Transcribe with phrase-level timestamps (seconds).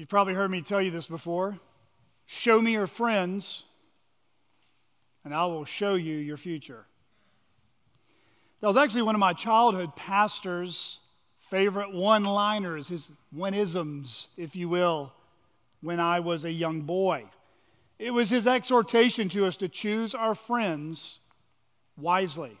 [0.00, 1.58] You've probably heard me tell you this before.
[2.24, 3.64] Show me your friends,
[5.26, 6.86] and I will show you your future.
[8.62, 11.00] That was actually one of my childhood pastor's
[11.50, 15.12] favorite one liners, his one isms, if you will,
[15.82, 17.26] when I was a young boy.
[17.98, 21.18] It was his exhortation to us to choose our friends
[21.98, 22.56] wisely.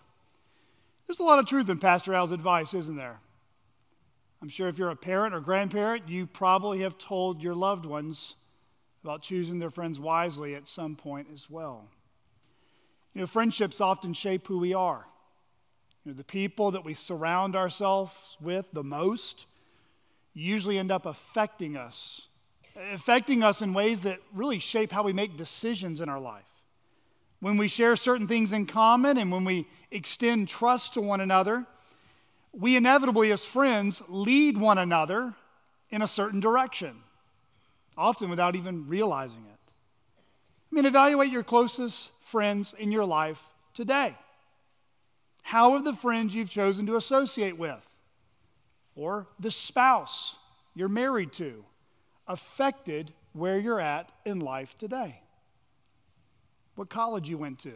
[1.06, 3.18] There's a lot of truth in Pastor Al's advice, isn't there?
[4.42, 8.36] I'm sure if you're a parent or grandparent, you probably have told your loved ones
[9.04, 11.88] about choosing their friends wisely at some point as well.
[13.14, 15.06] You know, friendships often shape who we are.
[16.04, 19.46] You know, the people that we surround ourselves with the most
[20.32, 22.28] usually end up affecting us,
[22.92, 26.44] affecting us in ways that really shape how we make decisions in our life.
[27.40, 31.66] When we share certain things in common and when we extend trust to one another,
[32.52, 35.34] we inevitably, as friends, lead one another
[35.90, 36.96] in a certain direction,
[37.96, 39.58] often without even realizing it.
[40.70, 43.42] I mean, evaluate your closest friends in your life
[43.74, 44.16] today.
[45.42, 47.84] How have the friends you've chosen to associate with,
[48.94, 50.36] or the spouse
[50.74, 51.64] you're married to,
[52.28, 55.20] affected where you're at in life today?
[56.76, 57.72] What college you went to?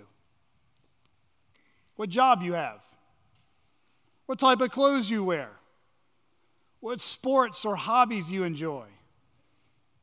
[1.97, 2.83] What job you have?
[4.27, 5.51] What type of clothes you wear,
[6.81, 8.85] what sports or hobbies you enjoy,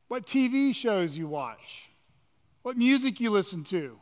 [0.08, 1.90] what TV shows you watch,
[2.62, 4.00] what music you listen to,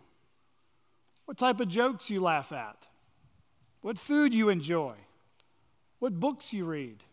[1.25, 2.87] what type of jokes you laugh at,
[3.81, 4.95] what food you enjoy,
[5.99, 7.03] what books you read,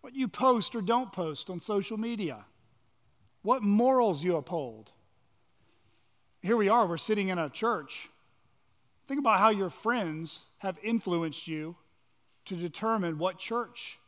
[0.00, 2.44] what you post or don't post on social media,
[3.42, 4.90] what morals you uphold.
[6.42, 8.08] Here we are, we're sitting in a church.
[9.06, 11.76] Think about how your friends have influenced you
[12.46, 13.98] to determine what church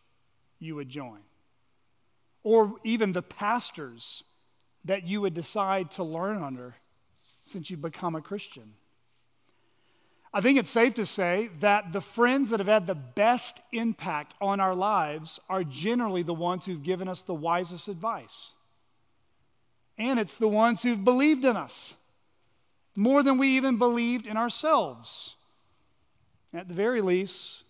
[0.59, 1.21] you would join,
[2.43, 4.25] or even the pastors
[4.85, 6.77] that you would decide to learn under
[7.45, 8.75] since you've become a Christian.
[10.33, 14.35] I think it's safe to say that the friends that have had the best impact
[14.41, 18.53] on our lives are generally the ones who've given us the wisest advice.
[19.97, 21.95] And it's the ones who've believed in us
[22.95, 25.37] more than we even believed in ourselves.
[26.53, 27.65] At the very least,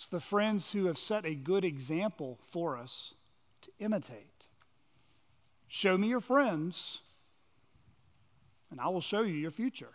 [0.00, 3.12] it's the friends who have set a good example for us
[3.60, 4.46] to imitate.
[5.68, 7.00] Show me your friends,
[8.70, 9.90] and I will show you your future.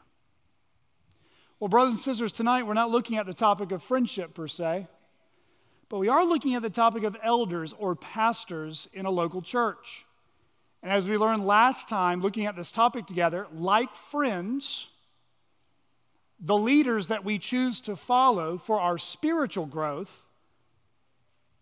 [1.60, 4.86] Well, brothers and sisters, tonight we're not looking at the topic of friendship per se,
[5.90, 10.06] but we are looking at the topic of elders or pastors in a local church.
[10.84, 14.88] And as we learned last time, looking at this topic together, like friends,
[16.40, 20.26] the leaders that we choose to follow for our spiritual growth,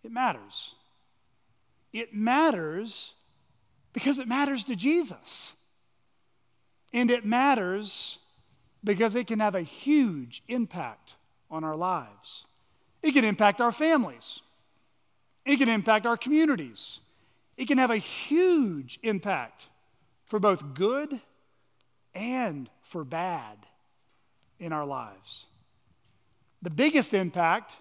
[0.03, 0.75] it matters.
[1.91, 3.13] It matters
[3.93, 5.53] because it matters to Jesus.
[6.91, 8.19] And it matters
[8.83, 11.15] because it can have a huge impact
[11.49, 12.45] on our lives.
[13.01, 14.41] It can impact our families,
[15.45, 17.01] it can impact our communities,
[17.57, 19.67] it can have a huge impact
[20.25, 21.19] for both good
[22.15, 23.57] and for bad
[24.63, 25.45] in our lives.
[26.61, 27.77] The biggest impact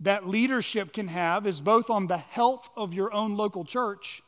[0.00, 4.22] that leadership can have is both on the health of your own local church,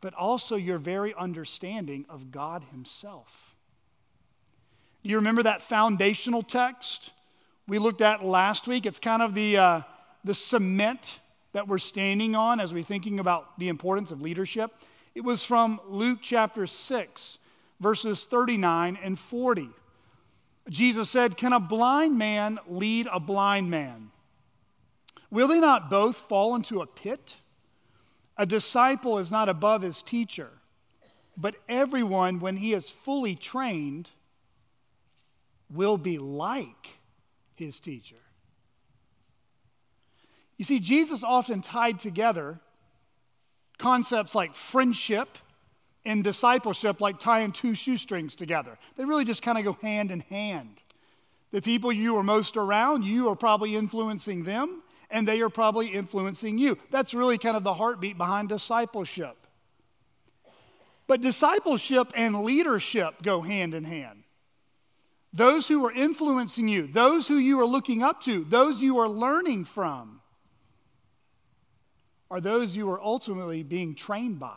[0.00, 3.54] but also your very understanding of God Himself.
[5.02, 7.10] You remember that foundational text
[7.66, 8.86] we looked at last week?
[8.86, 9.80] It's kind of the, uh,
[10.24, 11.18] the cement
[11.52, 14.72] that we're standing on as we're thinking about the importance of leadership.
[15.14, 17.38] It was from Luke chapter 6,
[17.80, 19.68] verses 39 and 40.
[20.68, 24.10] Jesus said, Can a blind man lead a blind man?
[25.30, 27.36] Will they not both fall into a pit?
[28.36, 30.50] A disciple is not above his teacher,
[31.36, 34.10] but everyone, when he is fully trained,
[35.70, 36.98] will be like
[37.54, 38.16] his teacher.
[40.56, 42.60] You see, Jesus often tied together
[43.78, 45.38] concepts like friendship
[46.04, 48.78] in discipleship like tying two shoestrings together.
[48.96, 50.82] They really just kind of go hand in hand.
[51.52, 55.88] The people you are most around, you are probably influencing them, and they are probably
[55.88, 56.78] influencing you.
[56.90, 59.36] That's really kind of the heartbeat behind discipleship.
[61.06, 64.24] But discipleship and leadership go hand in hand.
[65.34, 69.08] Those who are influencing you, those who you are looking up to, those you are
[69.08, 70.20] learning from,
[72.30, 74.56] are those you are ultimately being trained by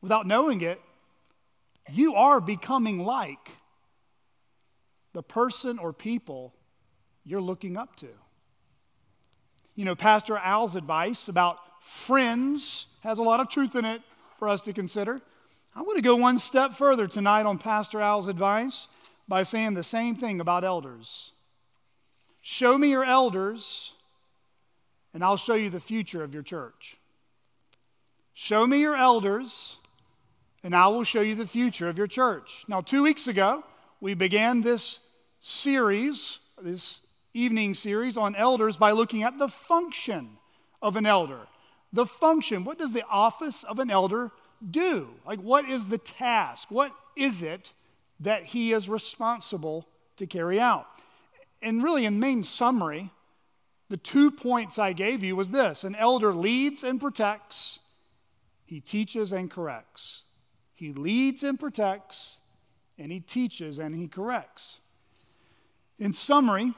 [0.00, 0.80] without knowing it,
[1.92, 3.50] you are becoming like
[5.12, 6.54] the person or people
[7.24, 8.08] you're looking up to.
[9.74, 14.02] You know, Pastor Al's advice about friends has a lot of truth in it
[14.38, 15.20] for us to consider.
[15.74, 18.88] I want to go one step further tonight on Pastor Al's advice
[19.28, 21.32] by saying the same thing about elders.
[22.40, 23.94] Show me your elders,
[25.14, 26.96] and I'll show you the future of your church.
[28.34, 29.78] Show me your elders,
[30.62, 32.64] and I will show you the future of your church.
[32.68, 33.64] Now, two weeks ago,
[34.00, 34.98] we began this
[35.40, 37.00] series, this
[37.32, 40.36] evening series on elders, by looking at the function
[40.82, 41.40] of an elder.
[41.92, 44.30] The function, what does the office of an elder
[44.70, 45.08] do?
[45.26, 46.70] Like, what is the task?
[46.70, 47.72] What is it
[48.20, 49.86] that he is responsible
[50.16, 50.86] to carry out?
[51.62, 53.10] And really, in main summary,
[53.88, 57.80] the two points I gave you was this an elder leads and protects,
[58.64, 60.22] he teaches and corrects.
[60.80, 62.40] He leads and protects,
[62.96, 64.78] and he teaches and he corrects.
[65.98, 66.72] In summary,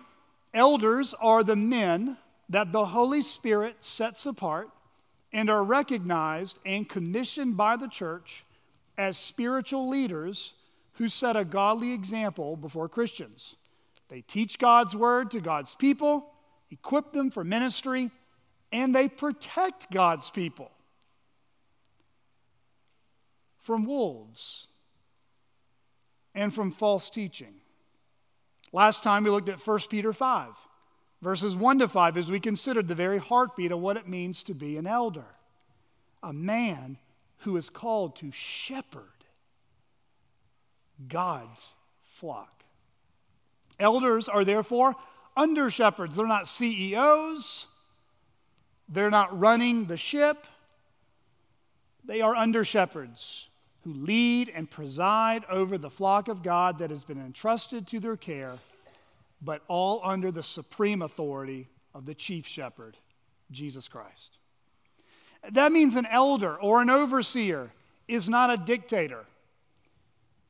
[0.53, 2.17] elders are the men
[2.49, 4.71] that the Holy Spirit sets apart
[5.33, 8.45] and are recognized and commissioned by the church
[8.99, 10.55] as spiritual leaders
[10.95, 13.55] who set a godly example before Christians.
[14.09, 16.27] They teach God's word to God's people,
[16.73, 18.11] equip them for ministry,
[18.73, 20.73] and they protect God's people
[23.63, 24.69] from wolves
[26.35, 27.55] and from false teaching.
[28.73, 30.55] Last time we looked at 1 Peter 5
[31.23, 34.55] verses 1 to 5, as we considered the very heartbeat of what it means to
[34.55, 35.25] be an elder
[36.25, 36.99] a man
[37.39, 39.03] who is called to shepherd
[41.09, 41.75] God's
[42.05, 42.63] flock.
[43.81, 44.95] Elders are therefore
[45.37, 46.15] under shepherds.
[46.15, 47.67] They're not CEOs,
[48.89, 50.47] they're not running the ship.
[52.05, 53.49] They are under shepherds
[53.85, 58.17] who lead and preside over the flock of God that has been entrusted to their
[58.17, 58.59] care
[59.45, 62.97] but all under the supreme authority of the chief shepherd,
[63.51, 64.39] Jesus Christ.
[65.51, 67.73] That means an elder or an overseer
[68.07, 69.25] is not a dictator.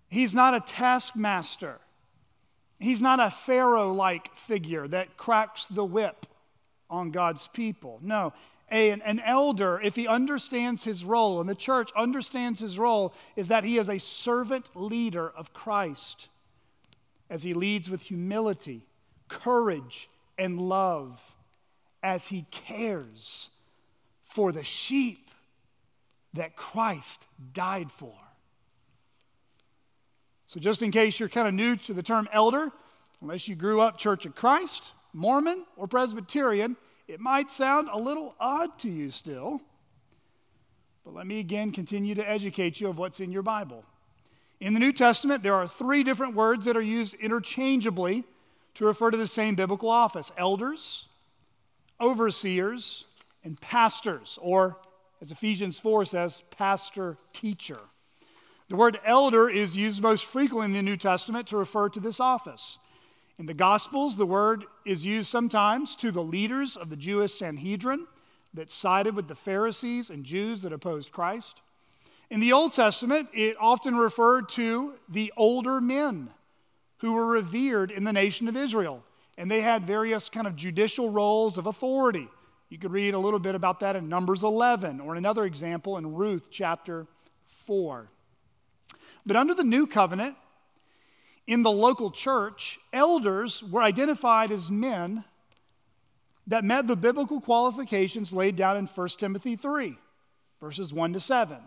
[0.09, 1.79] He's not a taskmaster.
[2.79, 6.27] He's not a Pharaoh like figure that cracks the whip
[6.91, 7.99] on God's people.
[8.03, 8.35] No,
[8.73, 13.49] a, an elder, if he understands his role, and the church understands his role, is
[13.49, 16.29] that he is a servant leader of Christ
[17.29, 18.87] as he leads with humility,
[19.29, 20.09] courage,
[20.39, 21.21] and love,
[22.03, 23.51] as he cares
[24.23, 25.31] for the sheep
[26.35, 28.15] that Christ died for.
[30.47, 32.71] So, just in case you're kind of new to the term elder,
[33.21, 36.77] unless you grew up Church of Christ, Mormon, or Presbyterian,
[37.13, 39.61] it might sound a little odd to you still.
[41.05, 43.85] But let me again continue to educate you of what's in your Bible.
[44.61, 48.25] In the New Testament, there are three different words that are used interchangeably
[48.75, 51.11] to refer to the same biblical office elders,
[52.01, 53.05] overseers,
[53.45, 54.79] and pastors, or
[55.21, 57.79] as Ephesians 4 says, pastor teacher.
[58.71, 62.21] The word elder is used most frequently in the New Testament to refer to this
[62.21, 62.79] office.
[63.43, 68.07] In the Gospels, the word is used sometimes to the leaders of the Jewish Sanhedrin
[68.55, 71.61] that sided with the Pharisees and Jews that opposed Christ.
[72.31, 76.31] In the Old Testament, it often referred to the older men
[76.99, 79.03] who were revered in the nation of Israel,
[79.37, 82.29] and they had various kind of judicial roles of authority.
[82.69, 86.15] You could read a little bit about that in Numbers 11 or another example in
[86.15, 87.09] Ruth chapter
[87.47, 88.09] 4.
[89.27, 90.37] But under the new covenant,
[91.47, 95.25] in the local church, elders were identified as men
[96.47, 99.97] that met the biblical qualifications laid down in 1 Timothy 3,
[100.61, 101.59] verses 1 to 7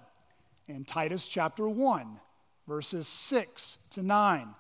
[0.68, 2.20] and Titus chapter 1,
[2.68, 4.56] verses 6 to 9.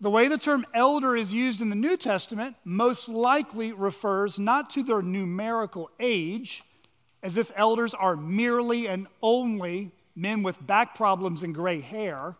[0.00, 4.68] The way the term elder is used in the New Testament most likely refers not
[4.70, 6.62] to their numerical age,
[7.22, 12.36] as if elders are merely and only men with back problems and gray hair,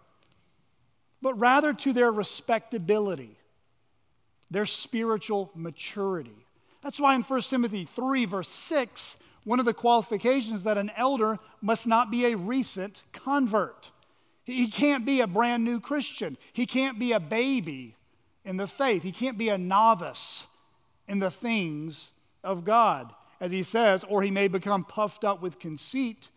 [1.23, 3.39] but rather to their respectability,
[4.51, 6.45] their spiritual maturity.
[6.83, 11.39] That's why in 1 Timothy 3, verse 6, one of the qualifications that an elder
[11.61, 13.91] must not be a recent convert.
[14.45, 16.37] He can't be a brand new Christian.
[16.53, 17.97] He can't be a baby
[18.45, 19.05] in the faith.
[19.05, 20.45] He can't be a novice
[21.07, 22.11] in the things
[22.43, 26.29] of God, as he says, or he may become puffed up with conceit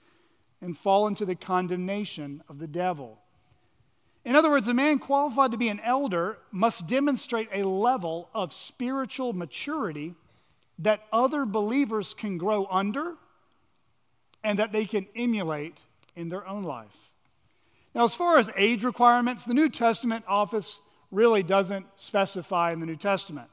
[0.62, 3.20] and fall into the condemnation of the devil.
[4.26, 8.52] In other words, a man qualified to be an elder must demonstrate a level of
[8.52, 10.16] spiritual maturity
[10.80, 13.14] that other believers can grow under
[14.44, 15.78] and that they can emulate
[16.16, 16.96] in their own life.
[17.94, 22.86] Now, as far as age requirements, the New Testament office really doesn't specify in the
[22.86, 23.48] New Testament.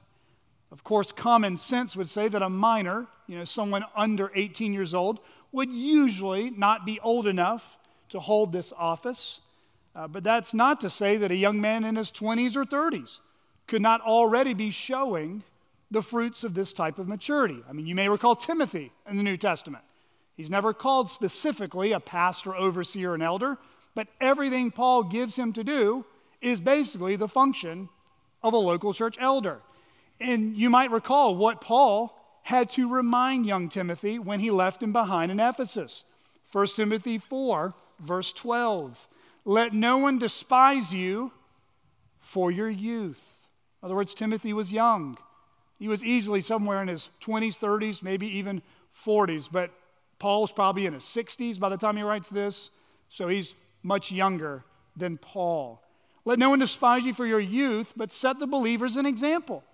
[0.73, 4.95] Of course, common sense would say that a minor, you know, someone under 18 years
[4.95, 5.21] old,
[5.52, 7.76] would usually not be old enough
[8.09, 9.41] to hold this office.
[9.95, 13.21] Uh, but that's not to say that a young man in his 20s or 30s
[13.67, 15.43] could not already be showing
[15.91, 17.63] the fruits of this type of maturity.
[17.69, 19.85] I mean, you may recall Timothy in the New Testament.
[20.37, 23.59] He's never called specifically a pastor, overseer, and elder,
[23.95, 26.07] but everything Paul gives him to do
[26.41, 27.91] is basically the function
[28.43, 29.61] of a local church elder.
[30.19, 34.93] And you might recall what Paul had to remind young Timothy when he left him
[34.93, 36.05] behind in Ephesus.
[36.51, 39.07] 1 Timothy 4, verse 12.
[39.45, 41.33] Let no one despise you
[42.21, 43.49] for your youth.
[43.83, 45.19] In other words, Timothy was young.
[45.79, 48.63] He was easily somewhere in his 20s, 30s, maybe even
[49.05, 49.73] 40s, but
[50.21, 52.71] Paul was probably in his 60s by the time he writes this,
[53.09, 54.63] so he's much younger
[54.97, 55.83] than Paul.
[56.25, 59.65] Let no one despise you for your youth, but set the believers an example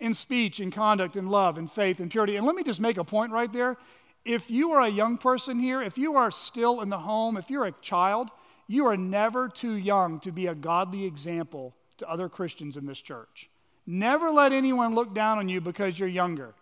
[0.00, 2.36] in speech, in conduct, in love, in faith, in purity.
[2.36, 3.76] And let me just make a point right there.
[4.24, 7.50] If you are a young person here, if you are still in the home, if
[7.50, 8.30] you're a child,
[8.68, 13.00] you are never too young to be a godly example to other Christians in this
[13.00, 13.50] church.
[13.86, 16.54] Never let anyone look down on you because you're younger.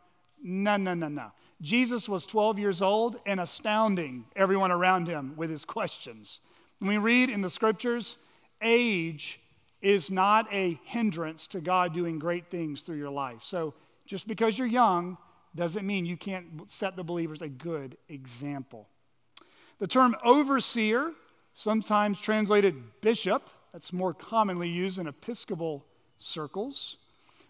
[0.43, 1.33] No, no, no, no.
[1.61, 6.41] Jesus was 12 years old and astounding everyone around him with his questions.
[6.79, 8.19] When we read in the scriptures,
[8.63, 9.41] age
[9.81, 13.43] is not a hindrance to God doing great things through your life.
[13.43, 13.75] So
[14.07, 15.19] just because you're young
[15.55, 18.89] doesn't mean you can't set the believers a good example.
[19.79, 21.13] The term overseer,
[21.57, 25.85] sometimes translated bishop, that's more commonly used in Episcopal
[26.19, 26.99] circles,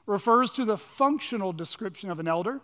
[0.07, 2.61] refers to the functional description of an elder.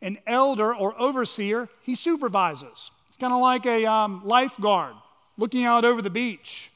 [0.00, 2.90] An elder or overseer, he supervises.
[3.08, 4.94] It's kind of like a um, lifeguard
[5.36, 6.70] looking out over the beach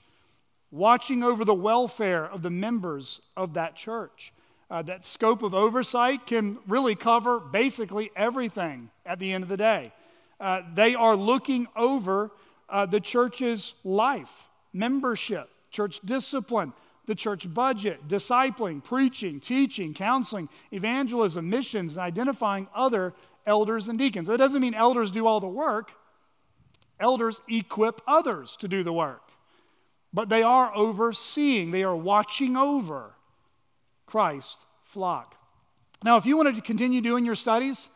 [0.70, 4.32] watching over the welfare of the members of that church.
[4.70, 9.56] Uh, that scope of oversight can really cover basically everything at the end of the
[9.56, 9.92] day.
[10.38, 12.30] Uh, they are looking over
[12.70, 16.72] uh, the church's life, membership, church discipline,
[17.06, 23.14] the church budget, discipling, preaching, teaching, counseling, evangelism, missions, and identifying other
[23.46, 24.28] elders and deacons.
[24.28, 25.92] That doesn't mean elders do all the work,
[26.98, 29.30] elders equip others to do the work
[30.12, 33.14] but they are overseeing, they are watching over
[34.06, 35.36] Christ's flock.
[36.02, 37.90] Now, if you wanted to continue doing your studies,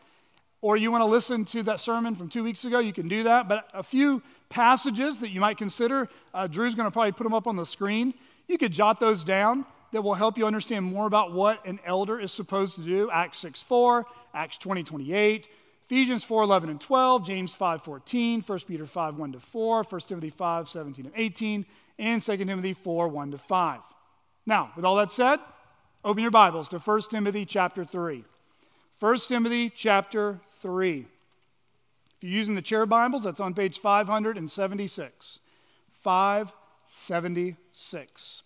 [0.61, 3.23] or you want to listen to that sermon from two weeks ago, you can do
[3.23, 3.47] that.
[3.47, 4.23] But a few
[4.55, 7.65] passages that you might consider, uh, Drew's going to probably put them up on the
[7.65, 8.13] screen.
[8.47, 12.17] You could jot those down that will help you understand more about what an elder
[12.17, 13.11] is supposed to do.
[13.11, 15.49] Acts 6 4, Acts 20 28,
[15.85, 20.01] Ephesians 4 11 and 12, James 5 14, 1 Peter 5 1 to 4, 1
[20.01, 21.65] Timothy 5 17 and 18,
[21.99, 23.81] and 2 Timothy 4 1 to 5.
[24.45, 25.39] Now, with all that said,
[26.05, 28.23] open your Bibles to 1 Timothy chapter 3.
[29.01, 31.07] 1 Timothy chapter 3.
[32.25, 35.39] You're using the chair Bibles, that's on page 576.
[35.91, 38.43] 576.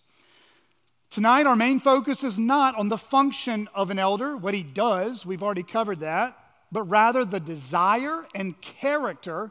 [1.08, 5.24] Tonight, our main focus is not on the function of an elder, what he does,
[5.24, 6.36] we've already covered that,
[6.70, 9.50] but rather the desire and character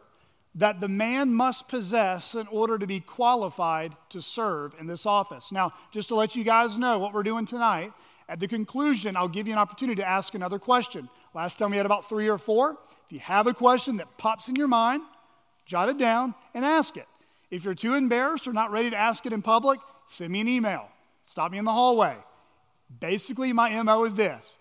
[0.53, 5.51] that the man must possess in order to be qualified to serve in this office.
[5.51, 7.93] Now, just to let you guys know what we're doing tonight,
[8.27, 11.09] at the conclusion, I'll give you an opportunity to ask another question.
[11.33, 12.77] Last time we had about three or four.
[13.09, 15.01] If you have a question that pops in your mind,
[15.65, 17.07] jot it down and ask it.
[17.49, 19.79] If you're too embarrassed or not ready to ask it in public,
[20.11, 20.87] send me an email.
[21.25, 22.15] Stop me in the hallway.
[22.99, 24.59] Basically, my MO is this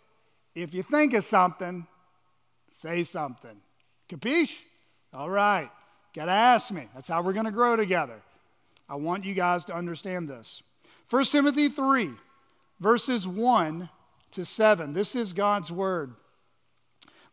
[0.55, 1.87] if you think of something,
[2.73, 3.61] say something.
[4.09, 4.63] Capiche?
[5.13, 5.71] All right.
[6.15, 6.89] Got to ask me.
[6.95, 8.23] That's how we're going to grow together.
[8.89, 10.63] I want you guys to understand this.
[11.11, 12.13] 1 Timothy 3,
[12.81, 13.91] verses 1
[14.31, 14.95] to 7.
[14.95, 16.15] This is God's word.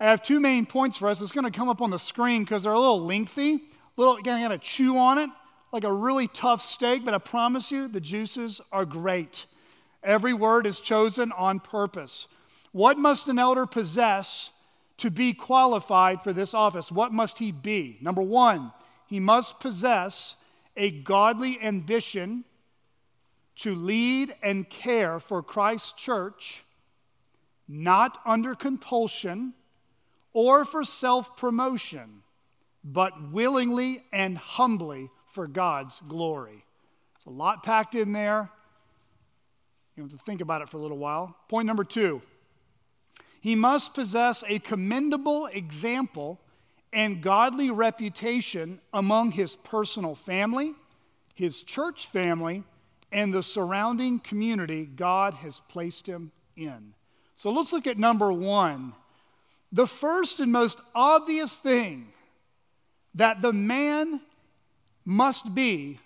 [0.00, 1.20] I have two main points for us.
[1.20, 3.62] It's going to come up on the screen because they're a little lengthy.
[3.96, 5.30] Little, again, I got to chew on it
[5.72, 9.46] like a really tough steak, but I promise you the juices are great.
[10.02, 12.28] Every word is chosen on purpose.
[12.72, 14.50] What must an elder possess
[14.98, 16.92] to be qualified for this office?
[16.92, 17.98] What must he be?
[18.00, 18.72] Number one,
[19.06, 20.36] he must possess
[20.76, 22.44] a godly ambition
[23.56, 26.62] to lead and care for Christ's church,
[27.66, 29.54] not under compulsion
[30.38, 32.22] or for self promotion,
[32.84, 36.64] but willingly and humbly for God's glory.
[37.16, 38.48] It's a lot packed in there.
[39.96, 41.36] You have to think about it for a little while.
[41.48, 42.22] Point number two
[43.40, 46.38] he must possess a commendable example
[46.92, 50.76] and godly reputation among his personal family,
[51.34, 52.62] his church family,
[53.10, 56.94] and the surrounding community God has placed him in.
[57.34, 58.94] So let's look at number one.
[59.72, 62.12] The first and most obvious thing
[63.14, 64.20] that the man
[65.04, 65.98] must be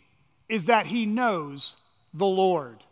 [0.49, 1.77] is that he knows
[2.15, 2.83] the Lord.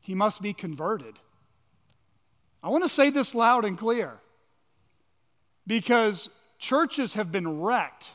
[0.00, 1.18] He must be converted.
[2.62, 4.18] I want to say this loud and clear
[5.66, 8.10] because churches have been wrecked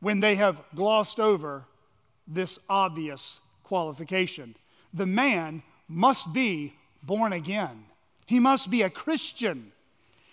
[0.00, 1.64] when they have glossed over
[2.26, 4.56] this obvious qualification.
[4.92, 6.74] The man must be
[7.06, 7.84] born again,
[8.26, 9.72] he must be a Christian.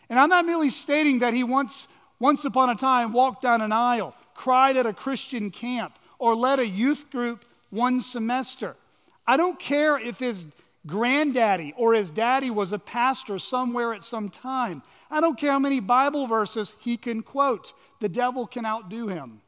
[0.09, 1.87] And I'm not merely stating that he once,
[2.19, 6.59] once upon a time walked down an aisle, cried at a Christian camp, or led
[6.59, 8.75] a youth group one semester.
[9.25, 10.47] I don't care if his
[10.85, 14.83] granddaddy or his daddy was a pastor somewhere at some time.
[15.09, 17.73] I don't care how many Bible verses he can quote.
[18.01, 19.41] The devil can outdo him.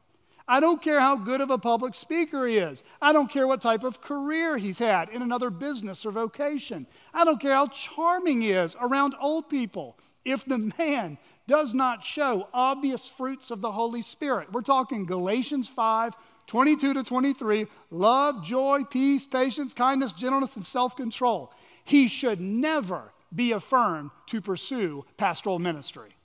[0.48, 2.84] I don't care how good of a public speaker he is.
[3.02, 6.86] I don't care what type of career he's had in another business or vocation.
[7.12, 9.98] I don't care how charming he is around old people.
[10.24, 15.68] If the man does not show obvious fruits of the Holy Spirit, we're talking Galatians
[15.68, 16.14] 5
[16.46, 21.52] 22 to 23 love, joy, peace, patience, kindness, gentleness, and self control.
[21.84, 26.15] He should never be affirmed to pursue pastoral ministry.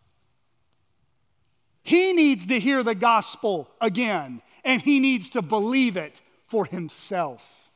[1.84, 7.72] He needs to hear the gospel again, and he needs to believe it for himself.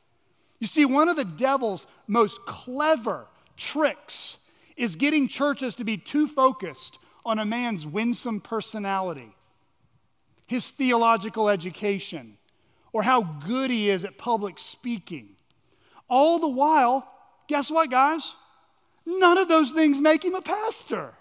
[0.59, 4.37] You see, one of the devil's most clever tricks
[4.77, 9.35] is getting churches to be too focused on a man's winsome personality,
[10.45, 12.37] his theological education,
[12.93, 15.35] or how good he is at public speaking.
[16.07, 17.11] All the while,
[17.47, 18.35] guess what, guys?
[19.05, 21.13] None of those things make him a pastor.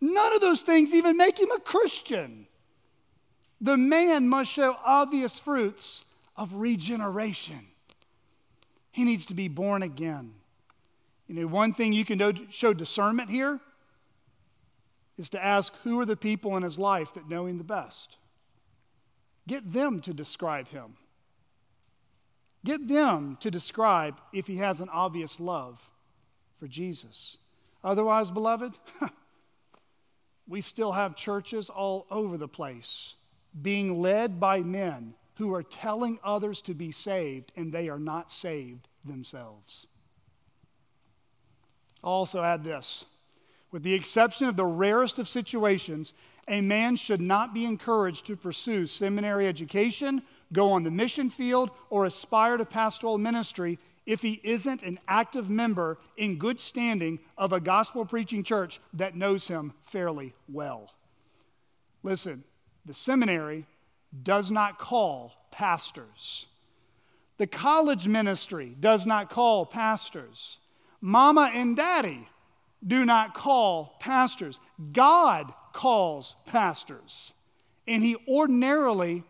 [0.00, 2.46] None of those things even make him a Christian.
[3.60, 6.04] The man must show obvious fruits
[6.36, 7.66] of regeneration.
[8.92, 10.34] He needs to be born again.
[11.26, 13.60] You know, one thing you can show discernment here
[15.18, 18.16] is to ask who are the people in his life that know him the best.
[19.46, 20.96] Get them to describe him.
[22.64, 25.88] Get them to describe if he has an obvious love
[26.56, 27.38] for Jesus.
[27.82, 28.78] Otherwise, beloved,
[30.48, 33.14] we still have churches all over the place
[33.62, 38.32] being led by men who are telling others to be saved and they are not
[38.32, 39.86] saved themselves.
[42.02, 43.04] I'll also add this
[43.70, 46.14] with the exception of the rarest of situations,
[46.48, 51.70] a man should not be encouraged to pursue seminary education, go on the mission field,
[51.90, 53.78] or aspire to pastoral ministry
[54.08, 59.14] if he isn't an active member in good standing of a gospel preaching church that
[59.14, 60.90] knows him fairly well.
[62.02, 62.42] Listen,
[62.86, 63.66] the seminary
[64.22, 66.46] does not call pastors.
[67.36, 70.58] The college ministry does not call pastors.
[71.02, 72.30] Mama and daddy
[72.84, 74.58] do not call pastors.
[74.90, 77.34] God calls pastors.
[77.86, 79.24] And he ordinarily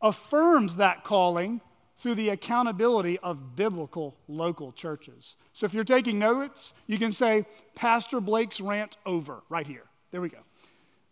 [0.00, 1.60] affirms that calling
[1.98, 5.36] through the accountability of biblical local churches.
[5.52, 9.84] So if you're taking notes, you can say, Pastor Blake's rant over, right here.
[10.10, 10.38] There we go.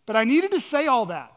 [0.05, 1.33] But I needed to say all that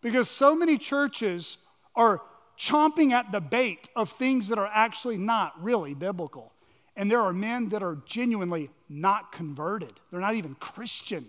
[0.00, 1.58] because so many churches
[1.94, 2.20] are
[2.58, 6.52] chomping at the bait of things that are actually not really biblical.
[6.96, 11.26] And there are men that are genuinely not converted, they're not even Christian.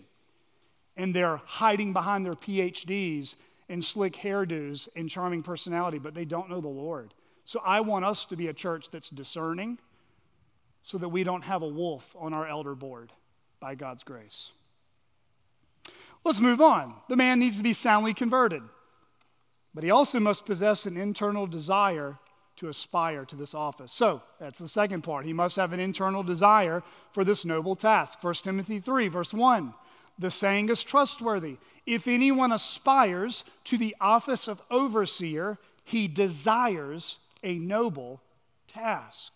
[0.96, 3.36] And they're hiding behind their PhDs
[3.68, 7.16] and slick hairdos and charming personality, but they don't know the Lord.
[7.46, 9.80] So I want us to be a church that's discerning
[10.82, 13.12] so that we don't have a wolf on our elder board
[13.60, 14.52] by God's grace.
[16.24, 16.96] Let's move on.
[17.10, 18.62] The man needs to be soundly converted,
[19.74, 22.18] but he also must possess an internal desire
[22.56, 23.92] to aspire to this office.
[23.92, 25.26] So, that's the second part.
[25.26, 28.24] He must have an internal desire for this noble task.
[28.24, 29.74] 1 Timothy 3, verse 1.
[30.20, 31.58] The saying is trustworthy.
[31.86, 38.22] If anyone aspires to the office of overseer, he desires a noble
[38.68, 39.34] task.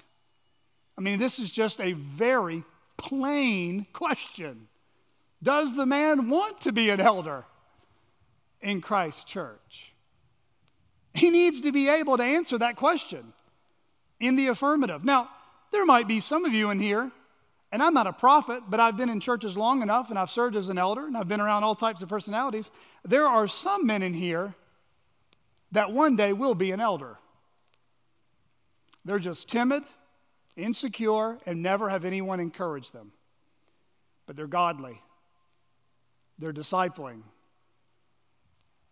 [0.97, 2.63] I mean, this is just a very
[2.97, 4.67] plain question.
[5.43, 7.45] Does the man want to be an elder
[8.61, 9.93] in Christ's church?
[11.13, 13.33] He needs to be able to answer that question
[14.19, 15.03] in the affirmative.
[15.03, 15.29] Now,
[15.71, 17.11] there might be some of you in here,
[17.71, 20.55] and I'm not a prophet, but I've been in churches long enough and I've served
[20.55, 22.71] as an elder and I've been around all types of personalities.
[23.03, 24.55] There are some men in here
[25.71, 27.17] that one day will be an elder.
[29.07, 29.83] They're just timid,
[30.57, 33.13] insecure, and never have anyone encourage them.
[34.25, 35.01] But they're godly,
[36.37, 37.21] they're discipling,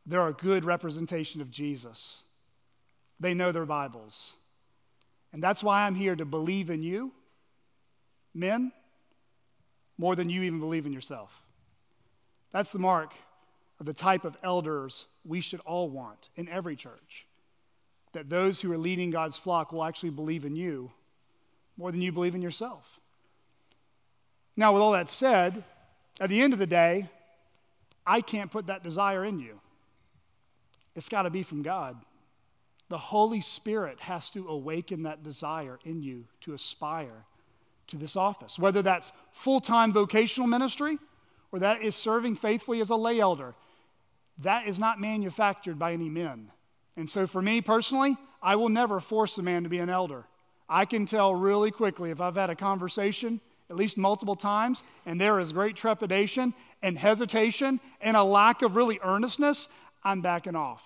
[0.06, 2.24] they're a good representation of Jesus.
[3.20, 4.34] They know their Bibles.
[5.34, 7.12] And that's why I'm here to believe in you,
[8.34, 8.72] men,
[9.98, 11.30] more than you even believe in yourself.
[12.54, 13.12] That's the mark
[13.82, 17.28] of the type of elders we should all want in every church.
[18.16, 20.90] That those who are leading God's flock will actually believe in you
[21.76, 23.02] more than you believe in yourself.
[24.56, 25.66] Now, with all that said,
[26.22, 27.10] at the end of the day,
[28.08, 29.60] I can't put that desire in you.
[30.96, 31.98] It's got to be from God.
[32.88, 37.26] The Holy Spirit has to awaken that desire in you to aspire
[37.88, 41.00] to this office, whether that's full time vocational ministry
[41.52, 43.56] or that is serving faithfully as a lay elder.
[44.38, 46.50] That is not manufactured by any men.
[46.98, 50.26] And so, for me personally, I will never force a man to be an elder.
[50.70, 55.20] I can tell really quickly if I've had a conversation, at least multiple times, and
[55.20, 59.70] there is great trepidation and hesitation and a lack of really earnestness,
[60.04, 60.84] I'm backing off.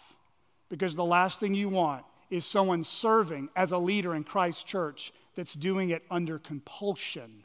[0.70, 5.12] Because the last thing you want is someone serving as a leader in Christ's church
[5.36, 7.44] that's doing it under compulsion,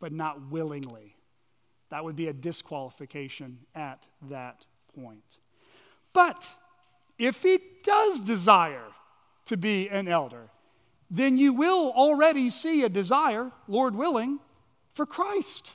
[0.00, 1.16] but not willingly.
[1.90, 4.64] That would be a disqualification at that
[4.96, 5.38] point.
[6.12, 6.48] But
[7.18, 8.86] if he does desire
[9.46, 10.48] to be an elder,
[11.10, 14.40] then you will already see a desire, Lord willing,
[14.94, 15.72] for Christ,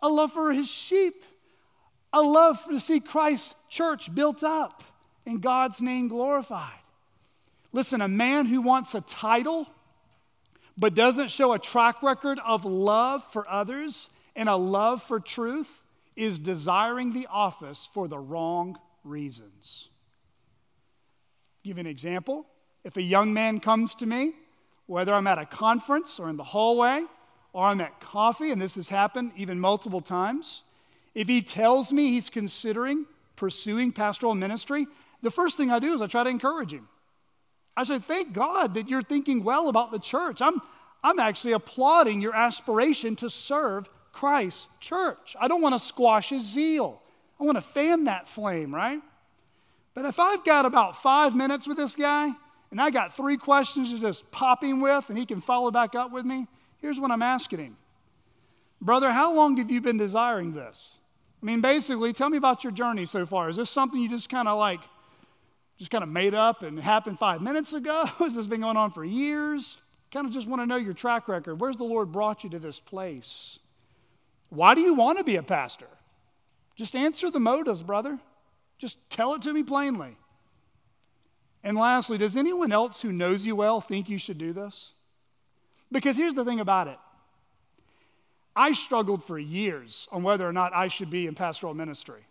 [0.00, 1.24] a love for his sheep,
[2.12, 4.82] a love to see Christ's church built up
[5.26, 6.72] and God's name glorified.
[7.72, 9.68] Listen, a man who wants a title
[10.76, 15.82] but doesn't show a track record of love for others and a love for truth
[16.16, 19.90] is desiring the office for the wrong reasons.
[21.62, 22.46] Give you an example.
[22.84, 24.32] If a young man comes to me,
[24.86, 27.04] whether I'm at a conference or in the hallway
[27.52, 30.62] or I'm at coffee, and this has happened even multiple times,
[31.14, 34.86] if he tells me he's considering pursuing pastoral ministry,
[35.22, 36.88] the first thing I do is I try to encourage him.
[37.76, 40.40] I say, Thank God that you're thinking well about the church.
[40.40, 40.60] I'm,
[41.02, 45.36] I'm actually applauding your aspiration to serve Christ's church.
[45.40, 47.02] I don't want to squash his zeal,
[47.38, 49.00] I want to fan that flame, right?
[49.94, 52.32] But if I've got about five minutes with this guy
[52.70, 55.94] and I got three questions to just pop him with and he can follow back
[55.94, 56.46] up with me,
[56.78, 57.76] here's what I'm asking him
[58.80, 61.00] Brother, how long have you been desiring this?
[61.42, 63.48] I mean, basically, tell me about your journey so far.
[63.48, 64.80] Is this something you just kind of like,
[65.78, 68.04] just kind of made up and happened five minutes ago?
[68.18, 69.80] Has this been going on for years?
[70.10, 71.60] Kind of just want to know your track record.
[71.60, 73.58] Where's the Lord brought you to this place?
[74.48, 75.86] Why do you want to be a pastor?
[76.74, 78.18] Just answer the motives, brother.
[78.80, 80.16] Just tell it to me plainly.
[81.62, 84.92] And lastly, does anyone else who knows you well think you should do this?
[85.92, 86.98] Because here's the thing about it
[88.56, 92.22] I struggled for years on whether or not I should be in pastoral ministry.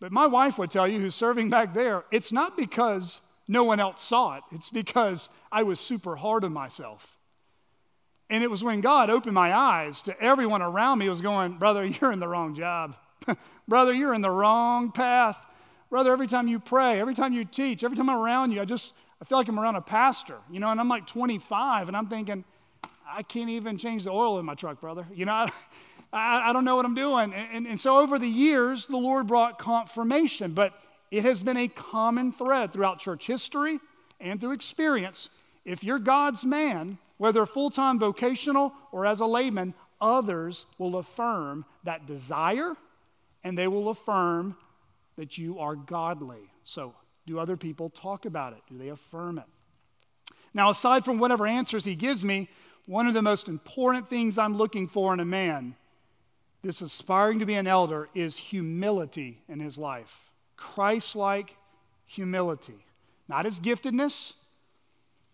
[0.00, 3.78] But my wife would tell you, who's serving back there, it's not because no one
[3.78, 7.16] else saw it, it's because I was super hard on myself.
[8.28, 11.84] And it was when God opened my eyes to everyone around me, was going, Brother,
[11.84, 12.96] you're in the wrong job.
[13.68, 15.38] Brother, you're in the wrong path.
[15.90, 18.64] Brother, every time you pray, every time you teach, every time I'm around you, I
[18.64, 21.96] just I feel like I'm around a pastor, you know, and I'm like 25, and
[21.96, 22.44] I'm thinking,
[23.08, 25.06] I can't even change the oil in my truck, brother.
[25.14, 25.32] You know,
[26.12, 27.32] I, I, don't know what I'm doing.
[27.32, 30.74] And, and, and so over the years, the Lord brought confirmation, but
[31.10, 33.80] it has been a common thread throughout church history
[34.20, 35.30] and through experience.
[35.64, 41.64] If you're God's man, whether full time vocational or as a layman, others will affirm
[41.84, 42.74] that desire
[43.46, 44.56] and they will affirm
[45.14, 46.50] that you are godly.
[46.64, 46.94] So,
[47.28, 48.58] do other people talk about it?
[48.68, 49.44] Do they affirm it?
[50.52, 52.48] Now, aside from whatever answers he gives me,
[52.86, 55.76] one of the most important things I'm looking for in a man,
[56.62, 60.32] this aspiring to be an elder, is humility in his life.
[60.56, 61.54] Christ like
[62.04, 62.84] humility.
[63.28, 64.32] Not his giftedness,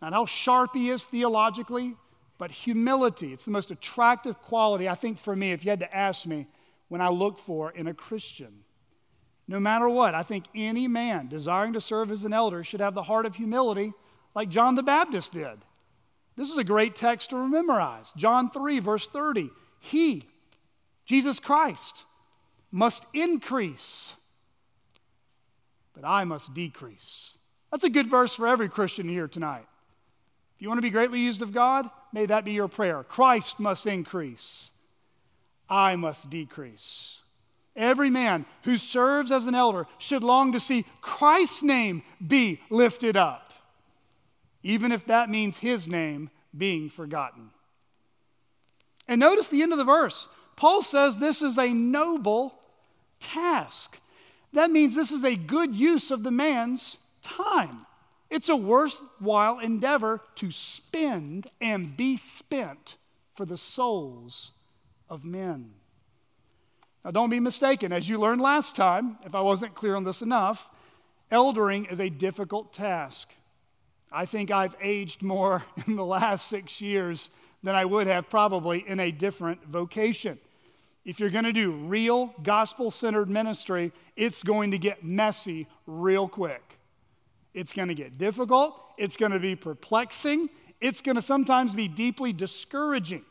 [0.03, 1.96] not how sharp he is theologically,
[2.37, 3.33] but humility.
[3.33, 6.46] It's the most attractive quality, I think, for me, if you had to ask me,
[6.92, 8.52] when I look for in a Christian.
[9.48, 12.92] No matter what, I think any man desiring to serve as an elder should have
[12.92, 13.94] the heart of humility
[14.35, 15.59] like John the Baptist did.
[16.37, 18.12] This is a great text to memorize.
[18.14, 19.48] John 3, verse 30.
[19.81, 20.22] He,
[21.07, 22.05] Jesus Christ,
[22.70, 24.14] must increase,
[25.94, 27.38] but I must decrease.
[27.70, 29.64] That's a good verse for every Christian here tonight.
[30.57, 33.02] If you want to be greatly used of God, may that be your prayer.
[33.02, 34.72] Christ must increase,
[35.73, 37.21] I must decrease.
[37.75, 43.17] Every man who serves as an elder should long to see Christ's name be lifted
[43.17, 43.55] up,
[44.63, 47.49] even if that means his name being forgotten.
[49.09, 50.29] And notice the end of the verse.
[50.57, 52.55] Paul says this is a noble
[53.19, 53.99] task.
[54.53, 57.87] That means this is a good use of the man's time.
[58.29, 62.97] It's a worthwhile endeavor to spend and be spent
[63.35, 64.53] for the souls
[65.12, 65.75] of men.
[67.05, 67.92] Now, don't be mistaken.
[67.92, 70.70] As you learned last time, if I wasn't clear on this enough,
[71.31, 73.31] eldering is a difficult task.
[74.11, 77.29] I think I've aged more in the last six years
[77.62, 80.38] than I would have probably in a different vocation.
[81.05, 86.27] If you're going to do real gospel centered ministry, it's going to get messy real
[86.27, 86.79] quick.
[87.53, 90.48] It's going to get difficult, it's going to be perplexing,
[90.81, 93.27] it's going to sometimes be deeply discouraging.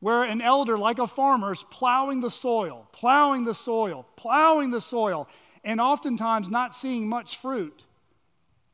[0.00, 4.80] Where an elder, like a farmer, is plowing the soil, plowing the soil, plowing the
[4.80, 5.28] soil,
[5.62, 7.84] and oftentimes not seeing much fruit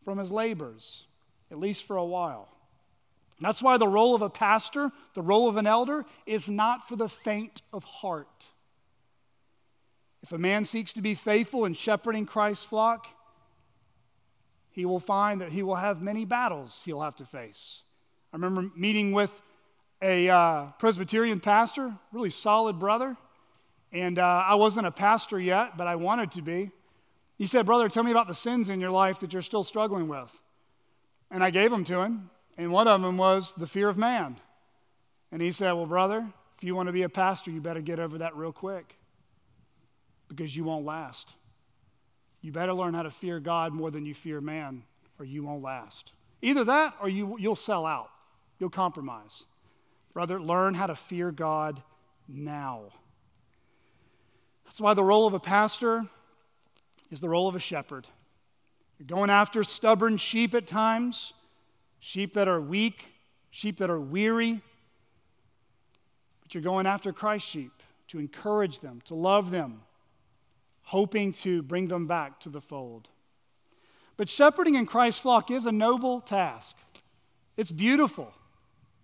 [0.05, 1.05] from his labors,
[1.51, 2.49] at least for a while.
[3.41, 6.97] That's why the role of a pastor, the role of an elder, is not for
[6.97, 8.47] the faint of heart.
[10.23, 13.09] If a man seeks to be faithful in shepherding Christ's flock,
[14.71, 17.83] he will find that he will have many battles he'll have to face.
[18.33, 19.33] I remember meeting with
[20.03, 23.17] a uh, Presbyterian pastor, really solid brother,
[23.93, 26.71] and uh, I wasn't a pastor yet, but I wanted to be.
[27.39, 30.09] He said, Brother, tell me about the sins in your life that you're still struggling
[30.09, 30.31] with.
[31.31, 32.31] And I gave them to him.
[32.59, 34.37] And one of them was the fear of man.
[35.31, 37.99] And he said, Well, brother, if you want to be a pastor, you better get
[37.99, 38.97] over that real quick
[40.29, 41.33] because you won't last.
[42.41, 44.83] You better learn how to fear God more than you fear man,
[45.19, 46.13] or you won't last.
[46.43, 48.11] Either that or you, you'll sell out,
[48.59, 49.45] you'll compromise.
[50.17, 51.83] Brother, learn how to fear God
[52.27, 52.85] now.
[54.65, 56.07] That's why the role of a pastor
[57.11, 58.07] is the role of a shepherd.
[58.99, 61.35] You're going after stubborn sheep at times
[61.99, 63.05] sheep that are weak,
[63.51, 64.63] sheep that are weary.
[66.41, 69.83] But you're going after Christ's sheep to encourage them, to love them,
[70.85, 73.11] hoping to bring them back to the fold.
[74.17, 76.75] But shepherding in Christ's flock is a noble task.
[77.59, 78.33] It's beautiful,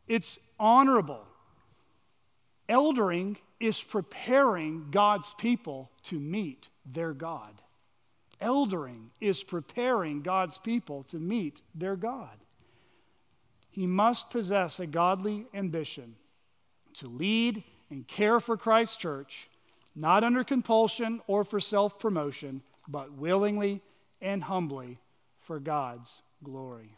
[0.09, 1.25] it's honorable.
[2.69, 7.61] Eldering is preparing God's people to meet their God.
[8.41, 12.43] Eldering is preparing God's people to meet their God
[13.73, 16.15] he must possess a godly ambition
[16.93, 19.49] to lead and care for Christ's church,
[19.97, 23.81] not under compulsion or for self promotion, but willingly
[24.21, 24.99] and humbly
[25.41, 26.91] for God's glory.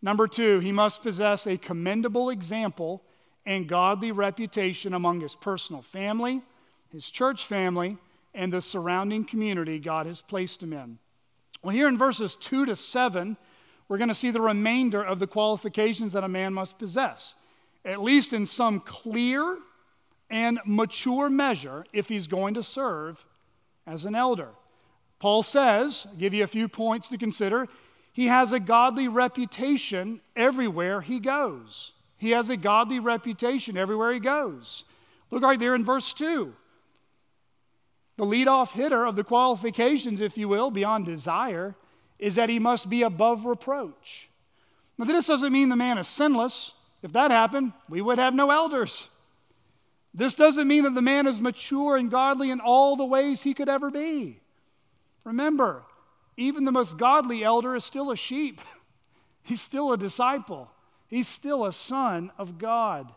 [0.00, 3.02] Number two, he must possess a commendable example
[3.44, 6.42] and godly reputation among his personal family,
[6.92, 7.96] his church family,
[8.34, 10.98] and the surrounding community God has placed him in.
[11.62, 13.36] Well, here in verses 2 to 7,
[13.88, 17.34] we're going to see the remainder of the qualifications that a man must possess,
[17.84, 19.58] at least in some clear
[20.30, 23.24] and mature measure, if he's going to serve
[23.86, 24.50] as an elder.
[25.18, 27.66] Paul says, I'll give you a few points to consider.
[28.18, 31.92] He has a godly reputation everywhere he goes.
[32.16, 34.82] He has a godly reputation everywhere he goes.
[35.30, 36.52] Look right there in verse 2.
[38.16, 41.76] The leadoff hitter of the qualifications, if you will, beyond desire,
[42.18, 44.28] is that he must be above reproach.
[44.98, 46.72] Now, this doesn't mean the man is sinless.
[47.04, 49.06] If that happened, we would have no elders.
[50.12, 53.54] This doesn't mean that the man is mature and godly in all the ways he
[53.54, 54.40] could ever be.
[55.22, 55.84] Remember,
[56.38, 58.60] even the most godly elder is still a sheep,
[59.42, 60.70] he's still a disciple,
[61.08, 63.12] he's still a son of God.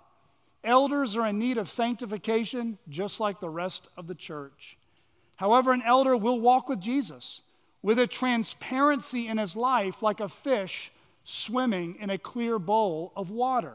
[0.64, 4.78] Elders are in need of sanctification just like the rest of the church.
[5.36, 7.42] However, an elder will walk with Jesus
[7.82, 10.92] with a transparency in his life like a fish
[11.24, 13.74] swimming in a clear bowl of water.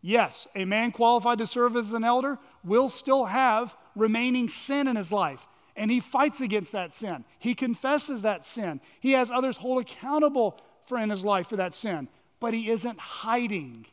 [0.00, 4.94] Yes, a man qualified to serve as an elder will still have remaining sin in
[4.94, 5.44] his life,
[5.78, 7.24] and he fights against that sin.
[7.38, 8.80] He confesses that sin.
[9.00, 12.08] He has others hold accountable for in his life for that sin.
[12.40, 13.84] but he isn't hiding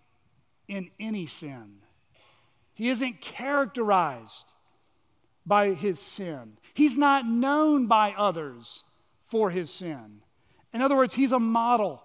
[0.68, 1.78] in any sin.
[2.76, 4.46] He isn't characterized
[5.46, 6.58] by his sin.
[6.74, 8.84] He's not known by others
[9.24, 10.22] for his sin.
[10.74, 12.04] In other words, he's a model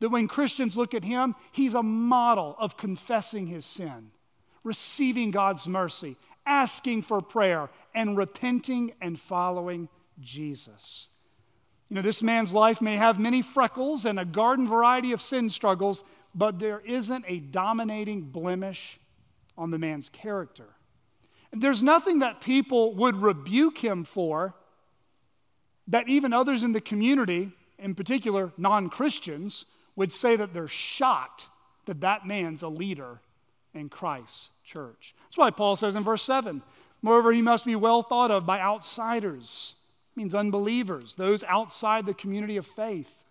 [0.00, 4.10] that when Christians look at him, he's a model of confessing his sin,
[4.64, 9.88] receiving God's mercy, asking for prayer, and repenting and following
[10.20, 11.08] Jesus.
[11.88, 15.50] You know, this man's life may have many freckles and a garden variety of sin
[15.50, 16.02] struggles,
[16.34, 18.98] but there isn't a dominating blemish
[19.56, 20.66] on the man's character.
[21.52, 24.54] And there's nothing that people would rebuke him for
[25.86, 31.46] that even others in the community, in particular non Christians, would say that they're shocked
[31.84, 33.20] that that man's a leader
[33.74, 35.14] in Christ's church.
[35.24, 36.62] That's why Paul says in verse 7
[37.04, 39.74] Moreover, he must be well thought of by outsiders,
[40.10, 43.22] it means unbelievers, those outside the community of faith,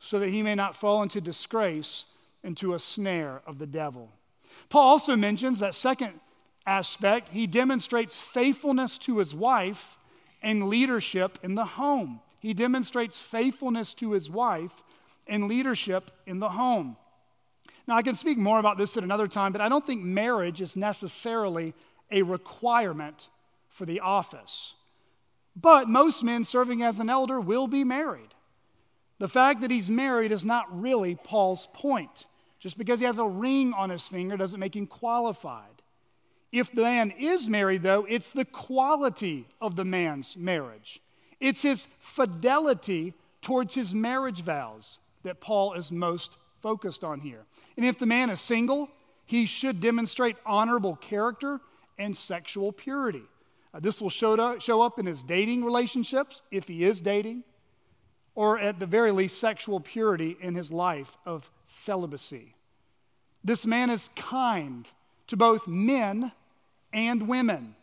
[0.00, 2.06] so that he may not fall into disgrace,
[2.42, 4.10] into a snare of the devil.
[4.68, 6.18] Paul also mentions that second
[6.66, 9.96] aspect, he demonstrates faithfulness to his wife
[10.42, 12.18] and leadership in the home.
[12.40, 14.82] He demonstrates faithfulness to his wife
[15.28, 16.96] and leadership in the home.
[17.86, 20.60] Now, I can speak more about this at another time, but I don't think marriage
[20.60, 21.74] is necessarily
[22.10, 23.28] a requirement
[23.68, 24.74] for the office.
[25.56, 28.34] But most men serving as an elder will be married.
[29.18, 32.26] The fact that he's married is not really Paul's point.
[32.58, 35.82] Just because he has a ring on his finger doesn't make him qualified.
[36.52, 41.00] If the man is married, though, it's the quality of the man's marriage.
[41.38, 47.44] It's his fidelity towards his marriage vows that Paul is most focused on here.
[47.76, 48.90] And if the man is single,
[49.24, 51.60] he should demonstrate honorable character
[52.00, 53.22] and sexual purity.
[53.72, 57.44] Uh, this will show, to, show up in his dating relationships, if he is dating,
[58.34, 62.54] or at the very least, sexual purity in his life of celibacy.
[63.44, 64.88] This man is kind
[65.28, 66.32] to both men
[66.92, 67.76] and women,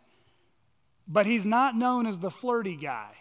[1.08, 3.12] but he's not known as the flirty guy.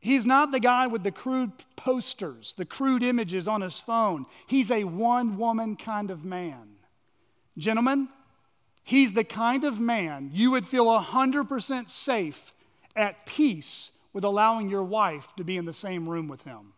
[0.00, 4.26] He's not the guy with the crude posters, the crude images on his phone.
[4.46, 6.76] He's a one woman kind of man.
[7.56, 8.08] Gentlemen,
[8.84, 12.52] He's the kind of man you would feel 100% safe
[12.96, 16.74] at peace with allowing your wife to be in the same room with him.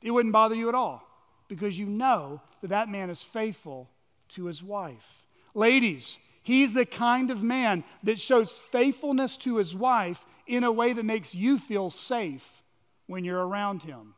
[0.00, 1.06] It wouldn't bother you at all
[1.48, 3.90] because you know that that man is faithful
[4.30, 5.22] to his wife.
[5.54, 10.92] Ladies, he's the kind of man that shows faithfulness to his wife in a way
[10.92, 12.62] that makes you feel safe
[13.06, 14.14] when you're around him.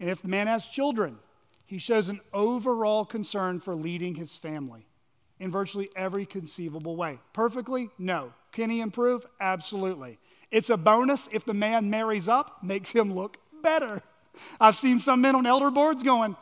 [0.00, 1.18] And if the man has children,
[1.66, 4.87] he shows an overall concern for leading his family
[5.40, 7.18] in virtually every conceivable way.
[7.32, 7.90] Perfectly?
[7.98, 8.32] No.
[8.52, 9.26] Can he improve?
[9.40, 10.18] Absolutely.
[10.50, 14.02] It's a bonus if the man marries up, makes him look better.
[14.60, 16.36] I've seen some men on elder boards going,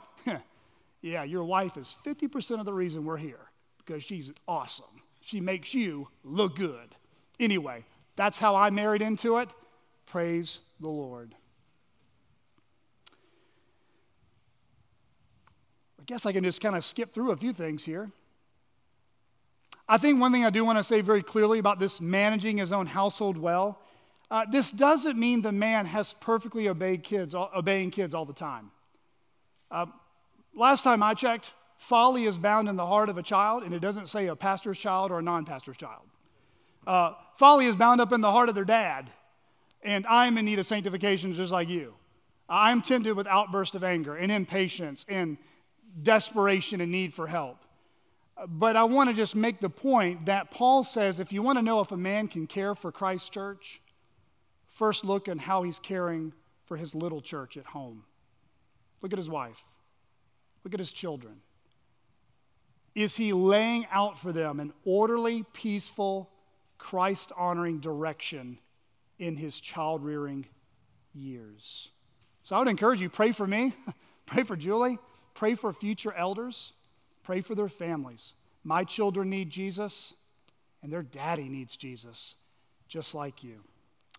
[1.02, 5.02] yeah, your wife is 50% of the reason we're here because she's awesome.
[5.20, 6.94] She makes you look good.
[7.38, 7.84] Anyway,
[8.16, 9.48] that's how I married into it.
[10.06, 11.34] Praise the Lord.
[16.00, 18.10] I guess I can just kind of skip through a few things here.
[19.88, 22.72] I think one thing I do want to say very clearly about this managing his
[22.72, 23.80] own household well,
[24.30, 28.72] uh, this doesn't mean the man has perfectly obeyed kids, obeying kids all the time.
[29.70, 29.86] Uh,
[30.54, 33.78] last time I checked, folly is bound in the heart of a child, and it
[33.78, 36.02] doesn't say a pastor's child or a non pastor's child.
[36.86, 39.10] Uh, folly is bound up in the heart of their dad,
[39.82, 41.94] and I'm in need of sanctification just like you.
[42.48, 45.36] I'm tempted with outbursts of anger and impatience and
[46.02, 47.58] desperation and need for help.
[48.46, 51.62] But I want to just make the point that Paul says if you want to
[51.62, 53.80] know if a man can care for Christ's church,
[54.66, 56.32] first look at how he's caring
[56.66, 58.04] for his little church at home.
[59.00, 59.64] Look at his wife,
[60.64, 61.40] look at his children.
[62.94, 66.30] Is he laying out for them an orderly, peaceful,
[66.78, 68.58] Christ honoring direction
[69.18, 70.46] in his child rearing
[71.14, 71.90] years?
[72.42, 73.74] So I would encourage you pray for me,
[74.26, 74.98] pray for Julie,
[75.34, 76.72] pray for future elders.
[77.26, 78.34] Pray for their families.
[78.62, 80.14] My children need Jesus,
[80.80, 82.36] and their daddy needs Jesus,
[82.86, 83.64] just like you.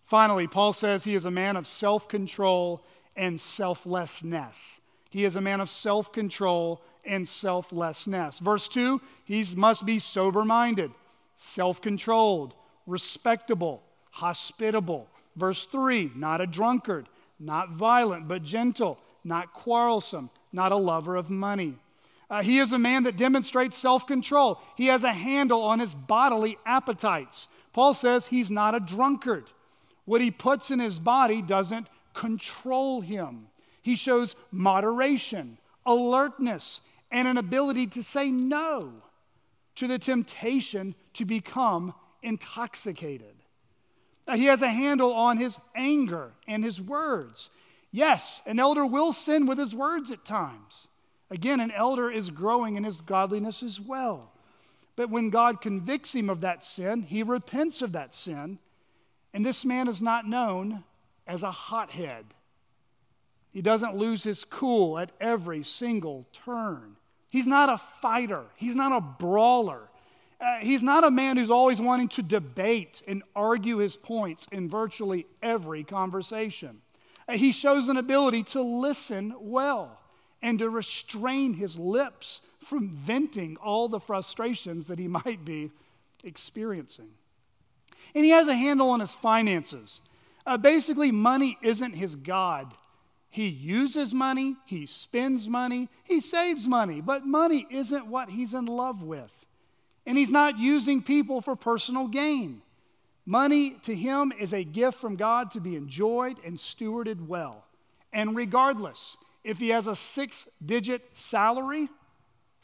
[0.04, 2.84] Finally, Paul says he is a man of self control
[3.16, 4.82] and selflessness.
[5.08, 8.40] He is a man of self control and selflessness.
[8.40, 10.90] Verse 2 he must be sober minded,
[11.38, 12.52] self controlled,
[12.86, 15.08] respectable, hospitable.
[15.34, 17.08] Verse 3 not a drunkard,
[17.40, 21.78] not violent, but gentle, not quarrelsome, not a lover of money.
[22.30, 24.60] Uh, he is a man that demonstrates self control.
[24.76, 27.48] He has a handle on his bodily appetites.
[27.72, 29.46] Paul says he's not a drunkard.
[30.04, 33.48] What he puts in his body doesn't control him.
[33.82, 38.92] He shows moderation, alertness, and an ability to say no
[39.76, 43.34] to the temptation to become intoxicated.
[44.34, 47.48] He has a handle on his anger and his words.
[47.90, 50.88] Yes, an elder will sin with his words at times.
[51.30, 54.32] Again, an elder is growing in his godliness as well.
[54.96, 58.58] But when God convicts him of that sin, he repents of that sin.
[59.34, 60.84] And this man is not known
[61.26, 62.24] as a hothead.
[63.52, 66.96] He doesn't lose his cool at every single turn.
[67.28, 69.82] He's not a fighter, he's not a brawler.
[70.40, 74.68] Uh, he's not a man who's always wanting to debate and argue his points in
[74.68, 76.80] virtually every conversation.
[77.26, 79.97] Uh, he shows an ability to listen well
[80.42, 85.70] and to restrain his lips from venting all the frustrations that he might be
[86.24, 87.10] experiencing.
[88.14, 90.00] And he has a handle on his finances.
[90.46, 92.72] Uh, basically, money isn't his God.
[93.30, 98.64] He uses money, he spends money, he saves money, but money isn't what he's in
[98.64, 99.46] love with.
[100.06, 102.62] And he's not using people for personal gain.
[103.26, 107.66] Money to him is a gift from God to be enjoyed and stewarded well.
[108.10, 109.18] And regardless,
[109.48, 111.88] if he has a six digit salary,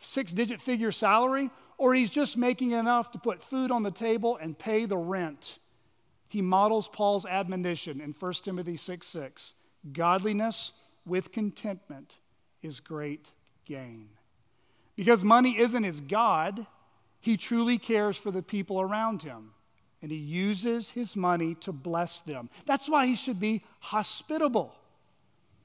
[0.01, 4.37] six digit figure salary, or he's just making enough to put food on the table
[4.37, 5.59] and pay the rent,
[6.29, 9.55] he models Paul's admonition in 1 Timothy 6 6.
[9.93, 10.73] Godliness
[11.07, 12.19] with contentment
[12.63, 13.31] is great
[13.65, 14.11] gain.
[14.95, 16.67] Because money isn't his God,
[17.21, 19.53] he truly cares for the people around him.
[20.03, 22.51] And he uses his money to bless them.
[22.67, 24.77] That's why he should be hospitable.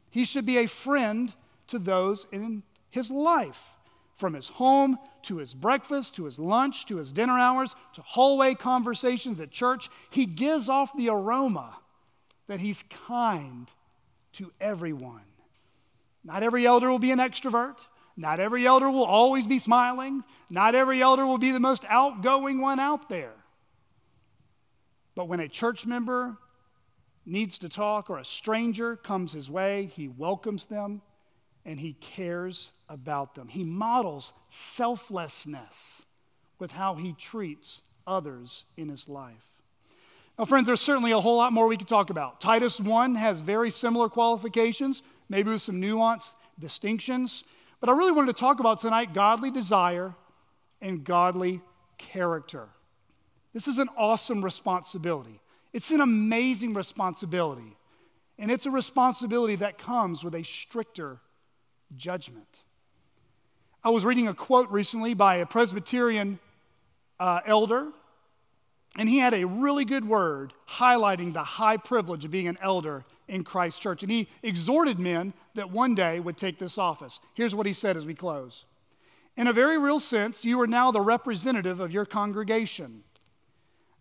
[0.10, 1.34] He should be a friend
[1.68, 3.76] to those in his life
[4.20, 8.53] from his home to his breakfast to his lunch to his dinner hours to hallway
[8.53, 11.78] conversations at church, he gives off the aroma
[12.47, 13.72] that he's kind
[14.34, 15.22] to everyone.
[16.24, 17.86] Not every elder will be an extrovert.
[18.18, 20.24] Not every elder will always be smiling.
[20.49, 23.36] Not every elder will be the most outgoing one out there.
[25.16, 26.38] But when a church member
[27.30, 31.01] needs to talk or a stranger comes his way, he welcomes them
[31.65, 33.47] and he cares about them.
[33.47, 36.03] He models selflessness
[36.57, 39.45] with how he treats others in his life.
[40.38, 42.39] Now, friends, there's certainly a whole lot more we could talk about.
[42.39, 47.43] Titus 1 has very similar qualifications, maybe with some nuanced distinctions.
[47.80, 50.15] But I really wanted to talk about tonight godly desire
[50.82, 51.61] and godly
[51.97, 52.69] character.
[53.53, 55.41] This is an awesome responsibility.
[55.74, 57.78] It's an amazing responsibility.
[58.38, 61.20] And it's a responsibility that comes with a stricter
[61.95, 62.47] judgment.
[63.84, 66.39] I was reading a quote recently by a Presbyterian
[67.20, 67.88] uh, elder,
[68.97, 73.05] and he had a really good word highlighting the high privilege of being an elder
[73.28, 74.03] in Christ's church.
[74.03, 77.20] And he exhorted men that one day would take this office.
[77.36, 78.65] Here's what he said as we close
[79.38, 83.03] In a very real sense, you are now the representative of your congregation.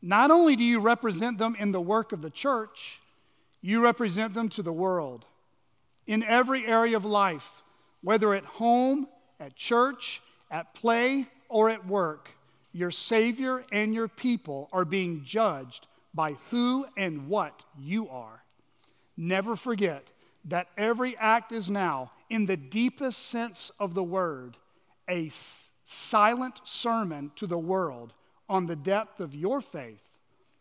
[0.01, 3.01] Not only do you represent them in the work of the church,
[3.61, 5.25] you represent them to the world.
[6.07, 7.63] In every area of life,
[8.03, 9.09] whether at home,
[9.41, 12.31] at church, at play, or at work,
[12.73, 18.45] your Savior and your people are being judged by who and what you are.
[19.17, 20.09] Never forget
[20.45, 24.57] that every act is now, in the deepest sense of the word,
[25.09, 25.31] a
[25.85, 28.13] silent sermon to the world
[28.49, 30.03] on the depth of your faith,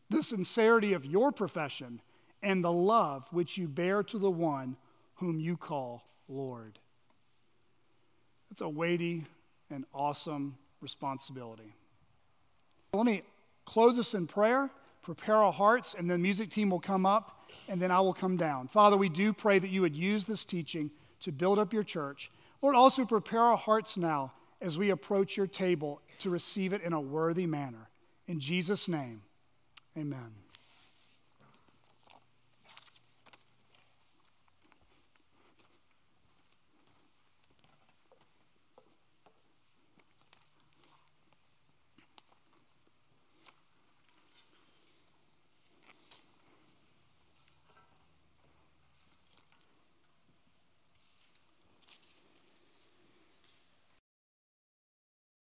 [0.10, 2.02] the sincerity of your profession,
[2.44, 4.76] and the love which you bear to the one
[5.16, 6.80] whom you call Lord.
[8.52, 9.26] It's a weighty
[9.70, 11.74] and awesome responsibility.
[12.94, 13.24] Let me
[13.66, 14.70] close us in prayer,
[15.02, 18.14] prepare our hearts, and then the music team will come up, and then I will
[18.14, 18.68] come down.
[18.68, 22.32] Father, we do pray that you would use this teaching to build up your church.
[22.62, 24.32] Lord, also prepare our hearts now
[24.62, 27.90] as we approach your table to receive it in a worthy manner.
[28.28, 29.22] In Jesus' name,
[29.98, 30.34] amen.